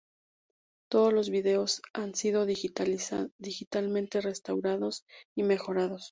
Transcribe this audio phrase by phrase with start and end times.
[0.89, 5.05] Todos los vídeos han sido digitalmente restaurados
[5.37, 5.99] y mejorados.